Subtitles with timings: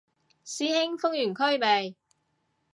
[0.43, 1.95] 師兄封完區未